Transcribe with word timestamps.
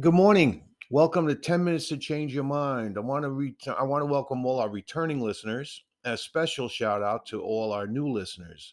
Good 0.00 0.14
morning. 0.14 0.62
Welcome 0.88 1.28
to 1.28 1.34
10 1.34 1.62
Minutes 1.62 1.88
to 1.88 1.98
Change 1.98 2.34
Your 2.34 2.44
Mind. 2.44 2.96
I 2.96 3.00
want 3.00 3.22
to 3.22 3.74
I 3.78 3.82
want 3.82 4.00
to 4.00 4.06
welcome 4.06 4.46
all 4.46 4.58
our 4.58 4.70
returning 4.70 5.20
listeners. 5.20 5.84
A 6.04 6.16
special 6.16 6.70
shout 6.70 7.02
out 7.02 7.26
to 7.26 7.42
all 7.42 7.70
our 7.70 7.86
new 7.86 8.08
listeners. 8.08 8.72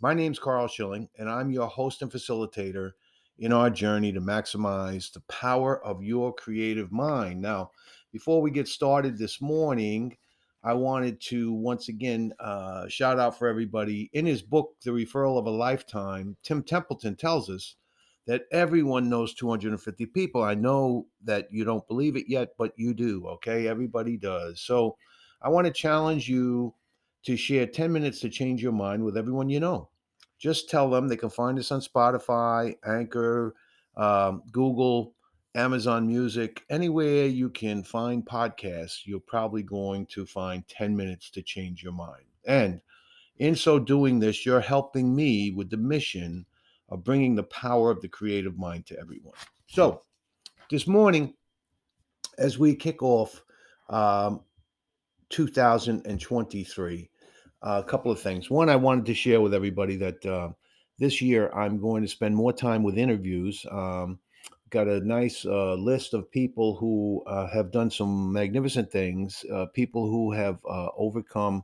My 0.00 0.14
name's 0.14 0.38
Karl 0.38 0.68
Schilling, 0.68 1.08
and 1.18 1.28
I'm 1.28 1.50
your 1.50 1.66
host 1.66 2.02
and 2.02 2.12
facilitator 2.12 2.92
in 3.40 3.52
our 3.52 3.70
journey 3.70 4.12
to 4.12 4.20
maximize 4.20 5.12
the 5.12 5.22
power 5.22 5.84
of 5.84 6.04
your 6.04 6.32
creative 6.32 6.92
mind. 6.92 7.42
Now, 7.42 7.72
before 8.12 8.40
we 8.40 8.52
get 8.52 8.68
started 8.68 9.18
this 9.18 9.40
morning, 9.40 10.16
I 10.62 10.74
wanted 10.74 11.20
to 11.22 11.52
once 11.52 11.88
again 11.88 12.32
uh, 12.38 12.86
shout 12.86 13.18
out 13.18 13.36
for 13.36 13.48
everybody. 13.48 14.10
In 14.12 14.26
his 14.26 14.42
book, 14.42 14.76
The 14.84 14.92
Referral 14.92 15.40
of 15.40 15.46
a 15.46 15.50
Lifetime, 15.50 16.36
Tim 16.44 16.62
Templeton 16.62 17.16
tells 17.16 17.50
us 17.50 17.74
that 18.26 18.42
everyone 18.52 19.08
knows 19.08 19.34
250 19.34 20.06
people. 20.06 20.42
I 20.42 20.54
know 20.54 21.06
that 21.24 21.48
you 21.50 21.64
don't 21.64 21.86
believe 21.88 22.16
it 22.16 22.28
yet, 22.28 22.50
but 22.56 22.72
you 22.76 22.94
do, 22.94 23.26
okay? 23.26 23.66
Everybody 23.66 24.16
does. 24.16 24.60
So 24.60 24.96
I 25.40 25.48
want 25.48 25.66
to 25.66 25.72
challenge 25.72 26.28
you 26.28 26.74
to 27.24 27.36
share 27.36 27.66
10 27.66 27.92
minutes 27.92 28.20
to 28.20 28.28
change 28.28 28.62
your 28.62 28.72
mind 28.72 29.04
with 29.04 29.16
everyone 29.16 29.48
you 29.48 29.60
know. 29.60 29.88
Just 30.38 30.68
tell 30.68 30.90
them 30.90 31.08
they 31.08 31.16
can 31.16 31.30
find 31.30 31.58
us 31.58 31.70
on 31.70 31.80
Spotify, 31.80 32.74
Anchor, 32.84 33.54
um, 33.96 34.42
Google, 34.50 35.14
Amazon 35.54 36.06
Music, 36.06 36.64
anywhere 36.70 37.26
you 37.26 37.50
can 37.50 37.82
find 37.82 38.24
podcasts, 38.24 39.00
you're 39.04 39.20
probably 39.20 39.62
going 39.62 40.06
to 40.06 40.24
find 40.24 40.66
10 40.68 40.96
minutes 40.96 41.30
to 41.30 41.42
change 41.42 41.82
your 41.82 41.92
mind. 41.92 42.24
And 42.46 42.80
in 43.36 43.54
so 43.54 43.78
doing 43.78 44.18
this, 44.18 44.46
you're 44.46 44.60
helping 44.60 45.14
me 45.14 45.50
with 45.50 45.68
the 45.68 45.76
mission 45.76 46.46
of 46.92 47.02
bringing 47.02 47.34
the 47.34 47.42
power 47.44 47.90
of 47.90 48.02
the 48.02 48.08
creative 48.08 48.58
mind 48.58 48.84
to 48.86 48.98
everyone. 49.00 49.32
So, 49.66 50.02
this 50.70 50.86
morning, 50.86 51.34
as 52.36 52.58
we 52.58 52.74
kick 52.74 53.02
off 53.02 53.42
um, 53.88 54.42
2023, 55.30 57.10
uh, 57.62 57.82
a 57.84 57.88
couple 57.88 58.12
of 58.12 58.20
things. 58.20 58.50
One, 58.50 58.68
I 58.68 58.76
wanted 58.76 59.06
to 59.06 59.14
share 59.14 59.40
with 59.40 59.54
everybody 59.54 59.96
that 59.96 60.26
uh, 60.26 60.50
this 60.98 61.22
year 61.22 61.50
I'm 61.54 61.80
going 61.80 62.02
to 62.02 62.08
spend 62.08 62.36
more 62.36 62.52
time 62.52 62.82
with 62.82 62.98
interviews. 62.98 63.64
Um, 63.70 64.18
got 64.68 64.88
a 64.88 65.00
nice 65.00 65.46
uh, 65.46 65.74
list 65.74 66.12
of 66.12 66.30
people 66.30 66.76
who 66.76 67.22
uh, 67.26 67.46
have 67.48 67.70
done 67.70 67.90
some 67.90 68.32
magnificent 68.32 68.90
things, 68.90 69.44
uh, 69.52 69.66
people 69.66 70.10
who 70.10 70.32
have 70.32 70.58
uh, 70.68 70.88
overcome 70.96 71.62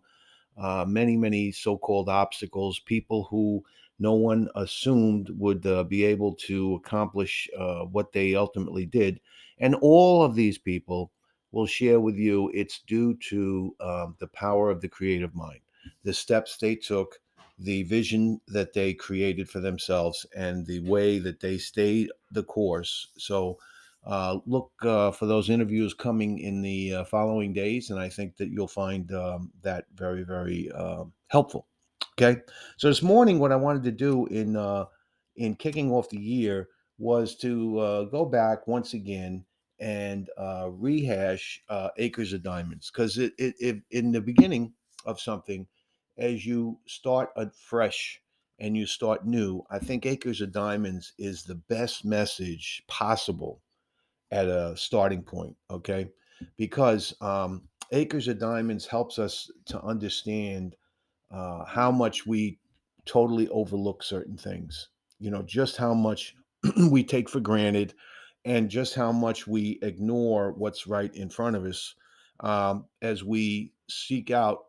many, 0.87 1.17
many 1.17 1.53
so 1.53 1.77
called 1.77 2.09
obstacles, 2.09 2.79
people 2.81 3.27
who 3.31 3.63
no 3.99 4.13
one 4.13 4.49
assumed 4.55 5.31
would 5.31 5.67
uh, 5.67 5.85
be 5.85 6.05
able 6.05 6.35
to 6.35 6.75
accomplish 6.75 7.49
uh, 7.59 7.85
what 7.85 8.13
they 8.13 8.35
ultimately 8.35 8.87
did. 8.87 9.21
And 9.59 9.75
all 9.77 10.23
of 10.23 10.35
these 10.35 10.59
people 10.59 11.11
will 11.53 11.67
share 11.67 12.01
with 12.01 12.17
you 12.17 12.51
it's 12.55 12.81
due 12.87 13.15
to 13.29 13.75
um, 13.81 14.17
the 14.19 14.29
power 14.29 14.71
of 14.71 14.81
the 14.81 14.89
creative 14.89 15.35
mind, 15.35 15.61
the 16.05 16.13
steps 16.13 16.57
they 16.57 16.77
took, 16.77 17.19
the 17.59 17.83
vision 17.85 18.41
that 18.49 18.73
they 18.73 18.95
created 18.95 19.49
for 19.49 19.61
themselves, 19.61 20.25
and 20.37 20.65
the 20.67 20.81
way 20.81 21.19
that 21.19 21.41
they 21.41 21.59
stayed 21.59 22.11
the 22.31 22.45
course. 22.45 23.09
So, 23.17 23.59
uh, 24.07 24.39
look 24.47 24.71
uh, 24.83 25.11
for 25.11 25.27
those 25.27 25.51
interviews 25.51 25.93
coming 25.93 26.39
in 26.39 26.63
the 26.63 26.95
uh, 26.95 27.05
following 27.05 27.53
days, 27.53 27.91
and 27.91 27.99
I 27.99 28.09
think 28.09 28.37
that 28.37 28.49
you'll 28.49 28.69
find 28.69 29.13
um, 29.13 29.51
that 29.63 29.87
very, 29.95 30.23
very 30.23 30.71
um, 30.71 31.13
helpful. 31.29 31.67
Okay. 32.20 32.41
So 32.78 32.88
this 32.88 33.02
morning, 33.02 33.38
what 33.38 33.52
I 33.52 33.56
wanted 33.56 33.84
to 33.84 33.92
do 33.92 34.27
in 34.27 34.56
uh, 34.56 34.86
in 35.36 35.55
kicking 35.55 35.92
off 35.92 36.08
the 36.08 36.18
year 36.18 36.68
was 36.98 37.36
to 37.36 37.79
uh, 37.79 38.05
go 38.05 38.24
back 38.24 38.67
once 38.67 38.95
again 38.95 39.45
and 39.79 40.28
uh, 40.36 40.68
rehash 40.73 41.62
uh, 41.68 41.90
Acres 41.96 42.33
of 42.33 42.42
Diamonds 42.42 42.90
because 42.90 43.18
it, 43.18 43.34
it, 43.39 43.55
it 43.61 43.83
in 43.92 44.11
the 44.11 44.20
beginning 44.20 44.73
of 45.07 45.20
something, 45.20 45.64
as 46.17 46.45
you 46.45 46.80
start 46.89 47.30
fresh 47.55 48.20
and 48.58 48.77
you 48.77 48.84
start 48.84 49.24
new, 49.24 49.62
I 49.70 49.78
think 49.78 50.05
Acres 50.05 50.40
of 50.40 50.51
Diamonds 50.51 51.12
is 51.18 51.45
the 51.45 51.55
best 51.55 52.05
message 52.05 52.83
possible 52.89 53.62
at 54.33 54.46
a 54.46 54.77
starting 54.77 55.23
point. 55.23 55.55
Okay, 55.70 56.08
because 56.57 57.14
um, 57.20 57.68
Acres 57.92 58.27
of 58.27 58.40
Diamonds 58.40 58.86
helps 58.86 59.20
us 59.20 59.48
to 59.67 59.80
understand 59.83 60.74
uh, 61.30 61.64
how 61.64 61.90
much 61.90 62.27
we 62.27 62.58
totally 63.05 63.48
overlook 63.48 64.02
certain 64.02 64.36
things. 64.36 64.89
You 65.18 65.30
know, 65.30 65.42
just 65.42 65.77
how 65.77 65.94
much 65.94 66.34
we 66.90 67.02
take 67.05 67.28
for 67.28 67.40
granted 67.40 67.94
and 68.44 68.68
just 68.68 68.94
how 68.94 69.12
much 69.12 69.46
we 69.46 69.78
ignore 69.83 70.52
what's 70.52 70.86
right 70.86 71.14
in 71.14 71.28
front 71.28 71.56
of 71.56 71.64
us 71.64 71.94
um, 72.40 72.86
as 73.02 73.24
we 73.24 73.72
seek 73.89 74.30
out 74.30 74.64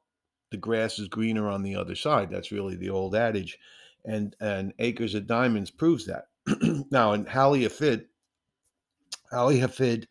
the 0.51 0.57
grass 0.57 0.97
is 0.97 1.07
greener 1.07 1.47
on 1.47 1.61
the 1.61 1.75
other 1.75 1.95
side. 1.95 2.29
That's 2.31 2.51
really 2.51 2.75
the 2.75 2.89
old 2.89 3.15
adage. 3.15 3.57
And 4.05 4.35
and 4.39 4.73
Acres 4.79 5.13
of 5.13 5.27
Diamonds 5.27 5.69
proves 5.69 6.07
that. 6.07 6.25
now, 6.91 7.13
in 7.13 7.25
Hallie 7.25 7.61
Hafid, 7.61 8.05
Ali 9.31 9.59
Hafid, 9.59 10.05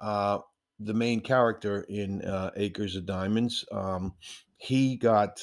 uh, 0.00 0.38
the 0.78 0.94
main 0.94 1.20
character 1.20 1.82
in 1.88 2.22
uh, 2.22 2.50
Acres 2.56 2.96
of 2.96 3.06
Diamonds, 3.06 3.64
um, 3.72 4.14
he 4.56 4.96
got 4.96 5.40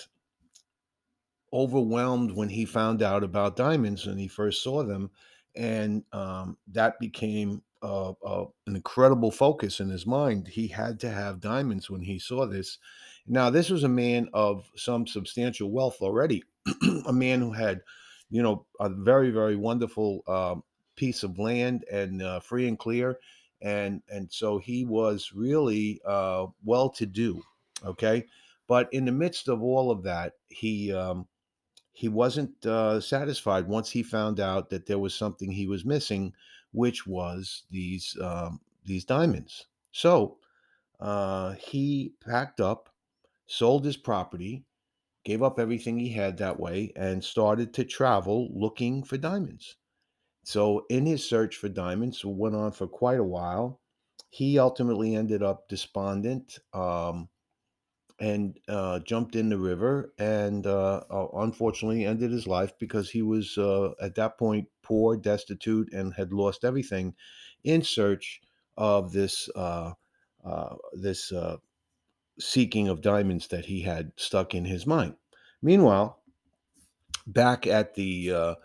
overwhelmed 1.53 2.31
when 2.31 2.49
he 2.49 2.65
found 2.65 3.01
out 3.01 3.23
about 3.23 3.55
diamonds 3.55 4.05
when 4.05 4.17
he 4.17 4.27
first 4.27 4.63
saw 4.63 4.83
them. 4.83 5.09
And 5.55 6.03
um, 6.11 6.57
that 6.73 6.99
became 6.99 7.61
uh, 7.81 8.13
uh, 8.25 8.45
an 8.67 8.75
incredible 8.75 9.31
focus 9.31 9.79
in 9.79 9.89
his 9.89 10.05
mind. 10.05 10.47
He 10.47 10.67
had 10.67 10.99
to 11.01 11.09
have 11.09 11.39
diamonds 11.39 11.89
when 11.89 12.01
he 12.01 12.19
saw 12.19 12.45
this. 12.45 12.79
Now, 13.27 13.49
this 13.49 13.69
was 13.69 13.83
a 13.83 13.89
man 13.89 14.27
of 14.33 14.69
some 14.75 15.07
substantial 15.07 15.71
wealth 15.71 15.97
already, 16.01 16.43
a 17.07 17.13
man 17.13 17.39
who 17.41 17.51
had, 17.51 17.81
you 18.29 18.41
know, 18.41 18.65
a 18.79 18.89
very, 18.89 19.31
very 19.31 19.55
wonderful 19.55 20.23
uh, 20.27 20.55
piece 20.95 21.23
of 21.23 21.39
land 21.39 21.85
and 21.91 22.21
uh, 22.21 22.39
free 22.39 22.67
and 22.67 22.79
clear. 22.79 23.19
And, 23.61 24.01
and 24.09 24.31
so 24.31 24.57
he 24.57 24.85
was 24.85 25.31
really 25.33 26.01
uh, 26.05 26.47
well 26.63 26.89
to 26.89 27.05
do. 27.05 27.41
Okay. 27.85 28.25
But 28.67 28.91
in 28.93 29.05
the 29.05 29.11
midst 29.11 29.47
of 29.47 29.61
all 29.61 29.91
of 29.91 30.03
that, 30.03 30.33
he 30.47 30.91
um, 30.91 31.27
he 31.95 32.09
wasn't 32.09 32.65
uh, 32.65 32.99
satisfied 32.99 33.69
once 33.69 33.89
he 33.89 34.03
found 34.03 34.41
out 34.41 34.69
that 34.69 34.85
there 34.85 34.99
was 34.99 35.15
something 35.15 35.49
he 35.49 35.65
was 35.65 35.85
missing, 35.85 36.33
which 36.73 37.07
was 37.07 37.63
these 37.71 38.17
um, 38.21 38.59
these 38.83 39.05
diamonds. 39.05 39.67
So 39.93 40.37
uh, 40.99 41.53
he 41.53 42.13
packed 42.19 42.59
up, 42.59 42.89
sold 43.47 43.85
his 43.85 43.95
property, 43.95 44.65
gave 45.23 45.41
up 45.41 45.57
everything 45.57 45.97
he 45.97 46.09
had 46.09 46.37
that 46.37 46.59
way, 46.59 46.91
and 46.97 47.23
started 47.23 47.73
to 47.75 47.85
travel 47.85 48.49
looking 48.53 49.01
for 49.01 49.15
diamonds. 49.15 49.77
So 50.43 50.85
in 50.89 51.05
his 51.05 51.27
search 51.27 51.55
for 51.55 51.69
diamonds, 51.69 52.25
went 52.25 52.55
on 52.55 52.73
for 52.73 52.87
quite 52.87 53.19
a 53.19 53.23
while. 53.23 53.79
He 54.31 54.59
ultimately 54.59 55.15
ended 55.15 55.41
up 55.41 55.69
despondent. 55.69 56.59
Um, 56.73 57.29
and 58.19 58.57
uh, 58.69 58.99
jumped 58.99 59.35
in 59.35 59.49
the 59.49 59.57
river 59.57 60.13
and 60.17 60.65
uh, 60.67 61.01
uh, 61.09 61.27
unfortunately 61.35 62.05
ended 62.05 62.31
his 62.31 62.47
life 62.47 62.71
because 62.79 63.09
he 63.09 63.21
was 63.21 63.57
uh, 63.57 63.91
at 64.01 64.15
that 64.15 64.37
point 64.37 64.67
poor, 64.81 65.17
destitute, 65.17 65.91
and 65.91 66.13
had 66.13 66.31
lost 66.31 66.63
everything 66.63 67.13
in 67.63 67.81
search 67.81 68.41
of 68.77 69.11
this 69.11 69.49
uh, 69.55 69.91
uh, 70.45 70.75
this 70.93 71.33
seeking 72.39 72.87
of 72.87 73.01
diamonds 73.01 73.47
that 73.47 73.65
he 73.65 73.81
had 73.81 74.11
stuck 74.17 74.53
in 74.53 74.65
his 74.65 74.85
mind. 74.85 75.15
Meanwhile, 75.61 76.19
back 77.27 77.67
at 77.67 77.95
the 77.95 78.55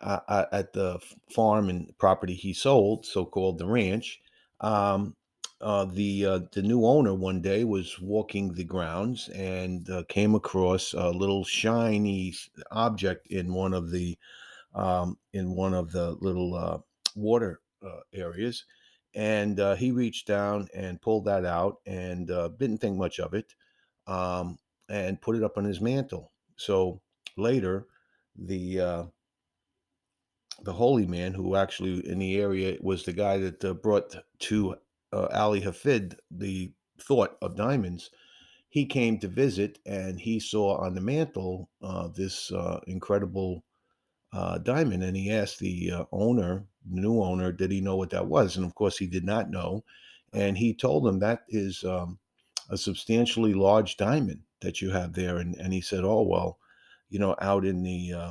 at 0.00 0.72
the 0.72 1.00
farm 1.30 1.68
and 1.68 1.96
property 1.98 2.34
he 2.34 2.52
sold, 2.52 3.06
so 3.06 3.24
called 3.24 3.58
the 3.58 3.66
ranch, 3.66 4.20
um, 4.60 5.16
uh, 5.62 5.84
the 5.84 6.26
uh, 6.26 6.40
the 6.52 6.62
new 6.62 6.84
owner 6.84 7.14
one 7.14 7.40
day 7.40 7.62
was 7.62 8.00
walking 8.00 8.52
the 8.52 8.64
grounds 8.64 9.28
and 9.28 9.88
uh, 9.88 10.02
came 10.08 10.34
across 10.34 10.92
a 10.92 11.10
little 11.10 11.44
shiny 11.44 12.34
object 12.72 13.28
in 13.28 13.54
one 13.54 13.72
of 13.72 13.90
the 13.92 14.18
um, 14.74 15.18
in 15.32 15.54
one 15.54 15.74
of 15.74 15.92
the 15.92 16.12
little 16.20 16.54
uh, 16.54 16.78
water 17.14 17.60
uh, 17.82 18.00
areas, 18.12 18.64
and 19.14 19.60
uh, 19.60 19.76
he 19.76 19.92
reached 19.92 20.26
down 20.26 20.68
and 20.74 21.00
pulled 21.00 21.26
that 21.26 21.44
out 21.44 21.76
and 21.86 22.26
didn't 22.58 22.78
think 22.78 22.96
much 22.96 23.20
of 23.20 23.32
it, 23.32 23.54
um, 24.08 24.58
and 24.88 25.20
put 25.20 25.36
it 25.36 25.44
up 25.44 25.56
on 25.58 25.64
his 25.64 25.80
mantle. 25.80 26.32
So 26.56 27.02
later, 27.36 27.86
the 28.36 29.10
the 30.64 30.72
holy 30.72 31.06
man 31.06 31.34
who 31.34 31.56
actually 31.56 32.06
in 32.08 32.18
the 32.18 32.36
area 32.36 32.78
was 32.80 33.04
the 33.04 33.12
guy 33.12 33.36
that 33.38 33.82
brought 33.82 34.14
to 34.38 34.76
uh, 35.12 35.26
Ali 35.32 35.60
Hafid 35.60 36.16
the 36.30 36.72
thought 36.98 37.36
of 37.42 37.56
diamonds, 37.56 38.10
he 38.68 38.86
came 38.86 39.18
to 39.18 39.28
visit 39.28 39.78
and 39.84 40.18
he 40.18 40.40
saw 40.40 40.78
on 40.78 40.94
the 40.94 41.00
mantle 41.00 41.68
uh, 41.82 42.08
this 42.08 42.50
uh, 42.52 42.80
incredible 42.86 43.64
uh, 44.32 44.56
diamond, 44.58 45.02
and 45.02 45.16
he 45.16 45.30
asked 45.30 45.58
the 45.58 45.90
uh, 45.90 46.04
owner 46.10 46.64
new 46.88 47.22
owner, 47.22 47.52
did 47.52 47.70
he 47.70 47.80
know 47.80 47.96
what 47.96 48.10
that 48.10 48.26
was? 48.26 48.56
And 48.56 48.64
of 48.64 48.74
course, 48.74 48.98
he 48.98 49.06
did 49.06 49.24
not 49.24 49.50
know. 49.50 49.84
And 50.32 50.56
he 50.58 50.74
told 50.74 51.06
him 51.06 51.18
that 51.18 51.44
is 51.48 51.84
um, 51.84 52.18
a 52.70 52.76
substantially 52.76 53.54
large 53.54 53.96
diamond 53.96 54.40
that 54.62 54.80
you 54.80 54.90
have 54.90 55.12
there. 55.12 55.36
And, 55.36 55.54
and 55.56 55.72
he 55.72 55.80
said, 55.80 56.02
oh, 56.02 56.22
well, 56.22 56.58
you 57.10 57.18
know, 57.18 57.36
out 57.40 57.64
in 57.64 57.82
the 57.82 58.12
uh, 58.14 58.30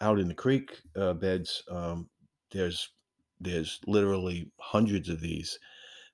out 0.00 0.18
in 0.18 0.28
the 0.28 0.34
creek 0.34 0.78
beds, 0.94 1.62
um, 1.70 2.10
there's 2.50 2.90
there's 3.40 3.80
literally 3.86 4.50
hundreds 4.58 5.08
of 5.08 5.20
these. 5.20 5.58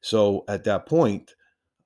So 0.06 0.44
at 0.46 0.62
that 0.64 0.86
point, 0.86 1.34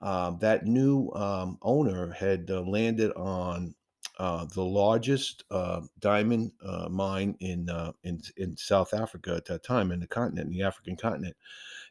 um, 0.03 0.37
that 0.43 0.67
new 0.67 1.11
um, 1.13 1.57
owner 1.63 2.13
had 2.13 2.51
uh, 2.51 2.61
landed 2.61 3.13
on 3.13 3.75
uh, 4.19 4.45
the 4.45 4.63
largest 4.63 5.45
uh, 5.51 5.81
diamond 6.01 6.53
uh, 6.63 6.91
mine 6.91 7.35
in, 7.41 7.71
uh, 7.71 7.93
in 8.05 8.21
in 8.37 8.55
South 8.59 8.93
Africa 8.93 9.35
at 9.35 9.47
that 9.47 9.63
time, 9.63 9.91
in 9.91 10.01
the 10.01 10.07
continent, 10.07 10.49
in 10.49 10.53
the 10.53 10.63
African 10.63 10.97
continent, 10.97 11.35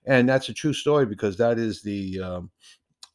and 0.06 0.30
that's 0.30 0.50
a 0.50 0.54
true 0.54 0.72
story 0.72 1.08
because 1.08 1.36
that 1.38 1.58
is 1.58 1.82
the 1.82 2.20
um, 2.20 2.52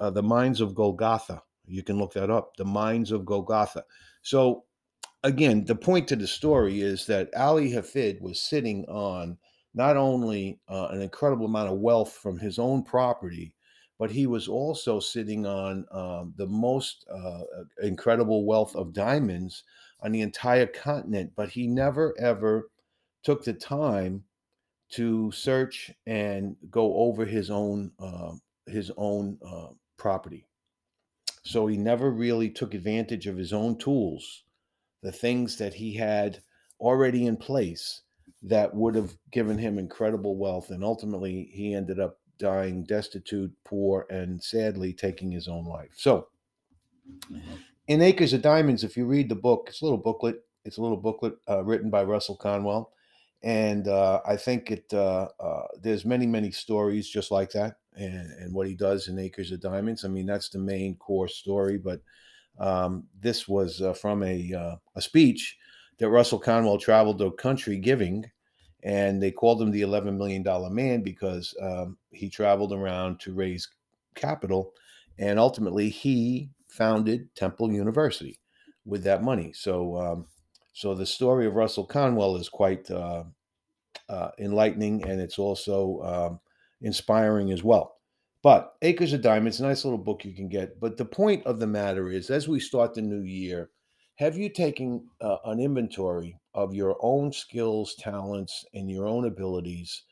uh, 0.00 0.11
the 0.11 0.22
mines 0.22 0.61
of 0.61 0.75
Golconda. 0.75 1.40
You 1.69 1.84
can 1.84 1.99
look 1.99 2.14
that 2.14 2.31
up. 2.31 2.56
The 2.56 2.64
mines 2.64 3.12
of 3.12 3.25
Golconda. 3.25 3.84
So 4.22 4.64
again, 5.22 5.64
the 5.64 5.76
point 5.76 6.08
to 6.08 6.16
the 6.16 6.26
story 6.26 6.81
is 6.81 7.06
that 7.06 7.31
Ali 7.37 7.70
Hafid 7.70 8.20
was 8.20 8.43
sitting 8.43 8.84
on 8.87 9.38
not 9.75 9.97
only 9.97 10.61
uh, 10.69 10.88
an 10.91 11.03
incredible 11.03 11.47
amount 11.47 11.69
of 11.69 11.79
wealth 11.79 12.12
from 12.12 12.38
his 12.38 12.59
own 12.59 12.82
property, 12.82 13.53
but 13.99 14.11
he 14.11 14.26
was 14.26 14.49
also 14.49 15.00
sitting 15.00 15.47
on 15.47 15.85
um, 15.91 16.32
the 16.37 16.47
most 16.47 17.05
uh, 17.12 17.41
incredible 17.82 18.44
wealth 18.44 18.75
of 18.76 18.93
diamonds 18.93 19.65
on 20.00 20.12
the 20.12 20.21
entire 20.21 20.67
continent. 20.67 21.32
But 21.37 21.50
he 21.50 21.67
never 21.67 22.15
ever 22.19 22.71
took 23.23 23.44
the 23.44 23.53
time 23.53 24.25
to 24.91 25.32
search 25.32 25.91
and 26.06 26.56
go 26.71 26.97
over 26.97 27.25
his 27.25 27.50
own 27.50 27.91
uh, 27.99 28.32
his 28.67 28.91
own 28.97 29.38
uh, 29.44 29.69
property. 29.97 30.47
So 31.43 31.67
he 31.67 31.76
never 31.76 32.11
really 32.11 32.49
took 32.49 32.75
advantage 32.75 33.26
of 33.26 33.37
his 33.37 33.53
own 33.53 33.76
tools, 33.76 34.44
the 35.03 35.12
things 35.12 35.59
that 35.59 35.75
he 35.75 35.94
had 35.94 36.43
already 36.81 37.26
in 37.26 37.37
place 37.37 38.03
that 38.44 38.75
would 38.75 38.94
have 38.94 39.12
given 39.32 39.56
him 39.56 39.79
incredible 39.79 40.37
wealth. 40.37 40.70
And 40.70 40.85
ultimately, 40.85 41.50
he 41.52 41.75
ended 41.75 41.99
up 41.99 42.19
dying 42.38 42.85
destitute, 42.85 43.52
poor, 43.64 44.06
and 44.11 44.43
sadly 44.43 44.93
taking 44.93 45.32
his 45.32 45.49
own 45.49 45.64
life. 45.64 45.93
So, 45.96 46.29
in 47.88 48.02
Acres 48.02 48.32
of 48.32 48.43
Diamonds, 48.43 48.85
if 48.85 48.96
you 48.96 49.06
read 49.06 49.29
the 49.29 49.35
book, 49.35 49.67
it's 49.69 49.81
a 49.81 49.85
little 49.85 49.99
booklet. 49.99 50.43
It's 50.64 50.79
a 50.79 50.82
little 50.82 50.96
booklet 50.96 51.35
uh, 51.49 51.62
written 51.64 51.91
by 51.91 52.05
Russell 52.05 52.37
Conwell, 52.37 52.93
and 53.43 53.88
uh, 53.88 54.20
I 54.26 54.37
think 54.37 54.70
it. 54.70 54.93
Uh, 54.93 55.29
uh 55.38 55.67
there's 55.82 56.06
many, 56.06 56.26
many 56.26 56.50
stories 56.50 57.08
just 57.08 57.31
like 57.31 57.50
that, 57.52 57.76
and 57.97 58.31
and 58.32 58.55
what 58.55 58.67
he 58.67 58.75
does 58.75 59.08
in 59.08 59.19
Acres 59.19 59.52
of 59.52 59.61
Diamonds. 59.61 60.05
I 60.05 60.08
mean, 60.08 60.26
that's 60.26 60.49
the 60.49 60.58
main 60.58 60.97
core 60.97 61.29
story, 61.29 61.76
but 61.76 62.00
um, 62.58 63.05
this 63.20 63.47
was 63.47 63.82
uh, 63.82 63.93
from 63.93 64.23
a 64.23 64.52
uh, 64.55 64.76
a 64.97 65.02
speech 65.02 65.58
that 65.99 66.08
Russell 66.08 66.38
Conwell 66.38 66.79
traveled 66.79 67.19
the 67.19 67.31
country 67.32 67.76
giving 67.76 68.31
and 68.84 69.22
they 69.22 69.31
called 69.31 69.60
him 69.60 69.70
the 69.70 69.81
$11 69.81 70.16
million 70.16 70.44
man 70.75 71.00
because 71.00 71.54
um, 71.60 71.96
he 72.10 72.28
traveled 72.28 72.72
around 72.72 73.19
to 73.19 73.32
raise 73.32 73.66
capital 74.14 74.72
and 75.19 75.38
ultimately 75.38 75.88
he 75.88 76.50
founded 76.69 77.34
temple 77.34 77.72
university 77.72 78.38
with 78.84 79.02
that 79.04 79.22
money. 79.22 79.52
So 79.54 79.96
um, 79.96 80.26
so 80.72 80.94
the 80.94 81.06
story 81.06 81.46
of 81.46 81.54
russell 81.54 81.86
conwell 81.86 82.36
is 82.36 82.48
quite 82.48 82.90
uh, 82.90 83.25
uh, 84.08 84.31
enlightening 84.38 85.04
and 85.04 85.20
it's 85.20 85.38
also 85.38 86.02
um, 86.02 86.40
inspiring 86.82 87.50
as 87.52 87.64
well. 87.64 87.96
But 88.42 88.75
acres 88.82 89.14
of 89.14 89.22
diamonds 89.22 89.60
nice 89.60 89.84
little 89.84 89.98
book 89.98 90.25
you 90.25 90.34
can 90.34 90.48
get 90.48 90.78
but 90.78 90.98
the 90.98 91.04
point 91.06 91.46
of 91.46 91.58
the 91.58 91.66
matter 91.66 92.10
is 92.10 92.28
as 92.28 92.48
we 92.48 92.60
start 92.60 92.92
the 92.92 93.02
new 93.02 93.22
year 93.22 93.70
have 94.16 94.37
you 94.37 94.48
taken 94.50 95.06
uh, 95.22 95.38
an 95.46 95.58
inventory 95.58 96.38
of 96.54 96.74
your 96.74 96.96
own 97.00 97.32
skills, 97.32 97.94
talents, 97.96 98.64
and 98.74 98.90
your 98.90 99.06
own 99.06 99.26
abilities, 99.26 100.02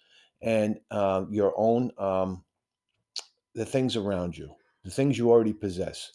and 0.43 0.79
uh, 0.91 1.25
your 1.31 1.55
own 1.57 1.91
um, 1.99 2.45
the 3.55 3.65
things 3.65 3.97
around 3.97 4.37
you, 4.37 4.55
the 4.85 4.91
things 4.91 5.19
you 5.19 5.31
already 5.31 5.53
possess, 5.53 6.13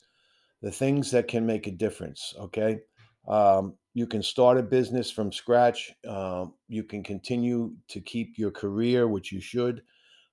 the 0.62 0.72
things 0.72 1.12
that 1.12 1.28
can 1.28 1.46
make 1.46 1.68
a 1.68 1.72
difference? 1.72 2.34
Okay, 2.40 2.80
um, 3.28 3.76
you 3.94 4.08
can 4.08 4.22
start 4.22 4.58
a 4.58 4.64
business 4.64 5.10
from 5.10 5.32
scratch. 5.32 5.92
Um, 6.08 6.54
you 6.68 6.84
can 6.84 7.04
continue 7.04 7.74
to 7.90 8.02
keep 8.02 8.38
your 8.38 8.52
career, 8.52 9.08
which 9.08 9.32
you 9.32 9.42
should, 9.42 9.82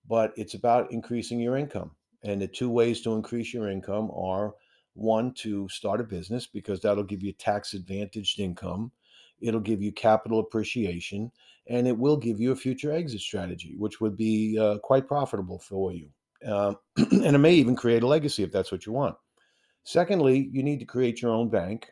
but 0.08 0.32
it's 0.37 0.55
about 0.55 0.93
increasing 0.93 1.41
your 1.41 1.56
income. 1.56 1.93
And 2.25 2.41
the 2.41 2.49
two 2.49 2.70
ways 2.70 3.02
to 3.02 3.14
increase 3.14 3.52
your 3.52 3.69
income 3.69 4.11
are 4.14 4.55
one 4.94 5.35
to 5.35 5.69
start 5.69 6.00
a 6.00 6.05
business 6.05 6.46
because 6.46 6.81
that'll 6.81 7.05
give 7.05 7.23
you 7.23 7.32
tax 7.32 7.75
advantaged 7.75 8.41
income 8.41 8.93
it'll 9.41 9.61
give 9.61 9.83
you 9.83 9.93
capital 9.93 10.41
appreciation 10.41 11.31
and 11.69 11.89
it 11.89 11.97
will 11.97 12.17
give 12.17 12.41
you 12.41 12.53
a 12.53 12.57
future 12.57 12.93
exit 12.93 13.21
strategy 13.21 13.75
which 13.79 14.01
would 14.01 14.17
be 14.17 14.59
uh, 14.59 14.79
quite 14.79 15.07
profitable 15.07 15.59
for 15.59 15.93
you 15.93 16.09
uh, 16.47 16.75
and 16.97 17.37
it 17.37 17.39
may 17.39 17.55
even 17.55 17.77
create 17.77 18.03
a 18.03 18.07
legacy 18.07 18.43
if 18.43 18.53
that's 18.53 18.73
what 18.73 18.87
you 18.87 18.93
want 18.93 19.17
secondly 19.85 20.49
you 20.53 20.63
need 20.63 20.79
to 20.79 20.87
create 20.87 21.23
your 21.23 21.33
own 21.33 21.49
bank 21.49 21.91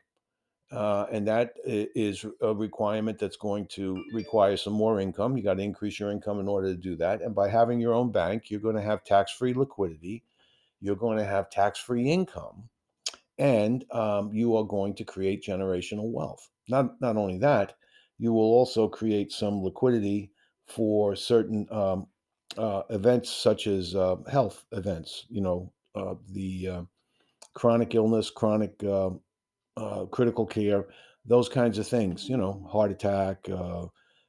uh, 0.72 1.04
and 1.12 1.28
that 1.28 1.52
is 1.64 2.24
a 2.40 2.54
requirement 2.54 3.18
that's 3.18 3.36
going 3.36 3.66
to 3.66 4.02
require 4.14 4.56
some 4.56 4.72
more 4.72 5.00
income. 5.00 5.36
You 5.36 5.42
got 5.42 5.54
to 5.54 5.62
increase 5.62 6.00
your 6.00 6.10
income 6.10 6.40
in 6.40 6.48
order 6.48 6.68
to 6.68 6.80
do 6.80 6.96
that. 6.96 7.20
And 7.20 7.34
by 7.34 7.50
having 7.50 7.78
your 7.78 7.92
own 7.92 8.10
bank, 8.10 8.50
you're 8.50 8.58
going 8.58 8.76
to 8.76 8.82
have 8.82 9.04
tax 9.04 9.32
free 9.32 9.52
liquidity. 9.52 10.24
You're 10.80 10.96
going 10.96 11.18
to 11.18 11.26
have 11.26 11.50
tax 11.50 11.78
free 11.78 12.10
income 12.10 12.70
and 13.38 13.84
um, 13.92 14.32
you 14.32 14.56
are 14.56 14.64
going 14.64 14.94
to 14.94 15.04
create 15.04 15.44
generational 15.44 16.10
wealth. 16.10 16.48
Not 16.72 17.00
not 17.00 17.16
only 17.16 17.38
that, 17.38 17.74
you 18.18 18.32
will 18.32 18.52
also 18.58 18.88
create 18.88 19.32
some 19.32 19.62
liquidity 19.62 20.32
for 20.66 21.16
certain 21.16 21.66
um, 21.70 22.06
uh, 22.56 22.82
events 22.90 23.30
such 23.30 23.66
as 23.66 23.94
uh, 23.94 24.16
health 24.30 24.64
events. 24.72 25.26
You 25.30 25.42
know, 25.42 25.72
uh, 25.94 26.14
the 26.30 26.68
uh, 26.68 26.82
chronic 27.54 27.94
illness, 27.94 28.30
chronic 28.30 28.82
um, 28.84 29.20
uh, 29.76 30.06
critical 30.06 30.46
care, 30.46 30.86
those 31.26 31.48
kinds 31.48 31.78
of 31.78 31.86
things. 31.86 32.28
You 32.28 32.36
know, 32.36 32.66
heart 32.70 32.92
attack, 32.92 33.48
uh, 33.50 33.86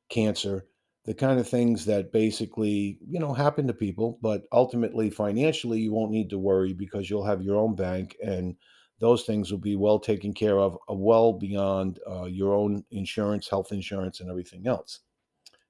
cancer 0.10 0.66
the 1.06 1.14
kind 1.14 1.40
of 1.40 1.48
things 1.48 1.86
that 1.86 2.12
basically 2.14 2.98
you 3.08 3.20
know 3.20 3.34
happen 3.34 3.68
to 3.68 3.74
people 3.74 4.20
but 4.22 4.44
ultimately 4.54 5.10
financially 5.10 5.80
you 5.80 5.92
won't 5.94 6.12
need 6.12 6.30
to 6.30 6.38
worry 6.40 6.74
because 6.74 7.10
you'll 7.10 7.26
have 7.26 7.42
your 7.42 7.58
own 7.58 7.76
bank 7.76 8.16
and 8.24 8.56
those 9.00 9.24
things 9.24 9.52
will 9.52 9.60
be 9.60 9.76
well 9.76 10.00
taken 10.00 10.34
care 10.34 10.60
of, 10.60 10.78
uh, 10.90 10.94
well 10.94 11.34
beyond 11.34 12.00
uh, 12.10 12.26
your 12.26 12.54
own 12.54 12.84
insurance, 12.92 13.50
health 13.50 13.72
insurance, 13.72 14.20
and 14.20 14.30
everything 14.30 14.68
else. 14.68 15.00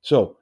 So, 0.02 0.38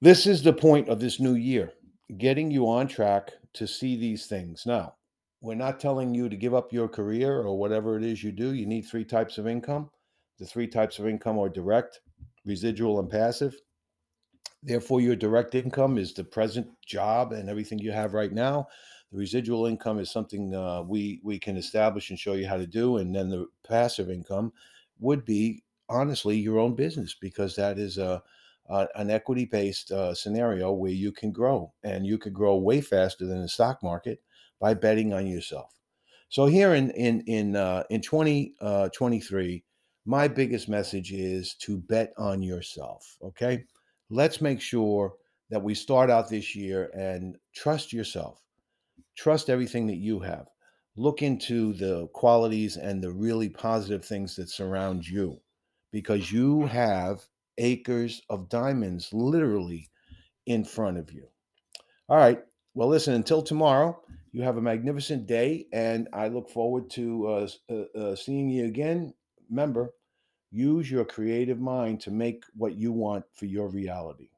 this 0.00 0.26
is 0.26 0.42
the 0.42 0.52
point 0.52 0.88
of 0.88 1.00
this 1.00 1.20
new 1.20 1.34
year 1.34 1.72
getting 2.18 2.50
you 2.50 2.68
on 2.68 2.86
track 2.86 3.32
to 3.54 3.66
see 3.66 3.96
these 3.96 4.26
things. 4.26 4.64
Now, 4.66 4.94
we're 5.40 5.54
not 5.54 5.80
telling 5.80 6.14
you 6.14 6.28
to 6.28 6.36
give 6.36 6.54
up 6.54 6.72
your 6.72 6.88
career 6.88 7.40
or 7.40 7.58
whatever 7.58 7.96
it 7.96 8.04
is 8.04 8.22
you 8.22 8.32
do. 8.32 8.54
You 8.54 8.66
need 8.66 8.82
three 8.82 9.04
types 9.04 9.38
of 9.38 9.46
income. 9.46 9.90
The 10.38 10.46
three 10.46 10.66
types 10.66 10.98
of 10.98 11.06
income 11.06 11.38
are 11.38 11.48
direct, 11.48 12.00
residual, 12.44 13.00
and 13.00 13.10
passive. 13.10 13.56
Therefore, 14.62 15.00
your 15.00 15.16
direct 15.16 15.54
income 15.54 15.98
is 15.98 16.12
the 16.12 16.24
present 16.24 16.68
job 16.84 17.32
and 17.32 17.48
everything 17.48 17.78
you 17.78 17.92
have 17.92 18.14
right 18.14 18.32
now. 18.32 18.68
The 19.12 19.18
residual 19.18 19.66
income 19.66 20.00
is 20.00 20.10
something 20.10 20.54
uh, 20.54 20.82
we 20.82 21.20
we 21.22 21.38
can 21.38 21.56
establish 21.56 22.10
and 22.10 22.18
show 22.18 22.32
you 22.32 22.46
how 22.46 22.56
to 22.56 22.66
do, 22.66 22.96
and 22.96 23.14
then 23.14 23.28
the 23.28 23.46
passive 23.66 24.10
income 24.10 24.52
would 24.98 25.24
be 25.24 25.62
honestly 25.88 26.36
your 26.36 26.58
own 26.58 26.74
business 26.74 27.14
because 27.20 27.54
that 27.54 27.78
is 27.78 27.98
a, 27.98 28.22
a 28.68 28.88
an 28.96 29.10
equity 29.10 29.44
based 29.44 29.92
uh, 29.92 30.12
scenario 30.12 30.72
where 30.72 30.90
you 30.90 31.12
can 31.12 31.30
grow 31.30 31.72
and 31.84 32.06
you 32.06 32.18
could 32.18 32.34
grow 32.34 32.56
way 32.56 32.80
faster 32.80 33.26
than 33.26 33.42
the 33.42 33.48
stock 33.48 33.82
market 33.82 34.20
by 34.60 34.74
betting 34.74 35.12
on 35.12 35.26
yourself. 35.26 35.72
So 36.28 36.46
here 36.46 36.74
in 36.74 36.90
in 36.90 37.20
in 37.28 37.54
uh, 37.54 37.84
in 37.90 38.00
2023, 38.00 39.54
uh, 39.56 39.60
my 40.04 40.26
biggest 40.26 40.68
message 40.68 41.12
is 41.12 41.54
to 41.54 41.78
bet 41.78 42.12
on 42.18 42.42
yourself. 42.42 43.16
Okay, 43.22 43.64
let's 44.10 44.40
make 44.40 44.60
sure 44.60 45.14
that 45.50 45.62
we 45.62 45.74
start 45.74 46.10
out 46.10 46.28
this 46.28 46.56
year 46.56 46.90
and 46.92 47.36
trust 47.54 47.92
yourself 47.92 48.42
trust 49.16 49.50
everything 49.50 49.86
that 49.88 49.96
you 49.96 50.20
have. 50.20 50.46
Look 50.96 51.22
into 51.22 51.72
the 51.74 52.08
qualities 52.08 52.76
and 52.76 53.02
the 53.02 53.12
really 53.12 53.48
positive 53.48 54.04
things 54.04 54.36
that 54.36 54.48
surround 54.48 55.06
you 55.06 55.40
because 55.92 56.32
you 56.32 56.66
have 56.66 57.26
acres 57.58 58.22
of 58.30 58.48
diamonds 58.48 59.12
literally 59.12 59.90
in 60.46 60.64
front 60.64 60.98
of 60.98 61.12
you. 61.12 61.28
All 62.08 62.16
right. 62.16 62.42
Well, 62.74 62.88
listen, 62.88 63.14
until 63.14 63.42
tomorrow, 63.42 64.00
you 64.32 64.42
have 64.42 64.58
a 64.58 64.62
magnificent 64.62 65.26
day, 65.26 65.66
and 65.72 66.08
I 66.12 66.28
look 66.28 66.50
forward 66.50 66.90
to 66.90 67.26
uh, 67.26 67.48
uh, 67.70 67.98
uh, 67.98 68.16
seeing 68.16 68.50
you 68.50 68.66
again. 68.66 69.14
Remember, 69.48 69.92
use 70.50 70.90
your 70.90 71.04
creative 71.04 71.58
mind 71.58 72.00
to 72.02 72.10
make 72.10 72.44
what 72.54 72.76
you 72.76 72.92
want 72.92 73.24
for 73.32 73.46
your 73.46 73.68
reality. 73.68 74.28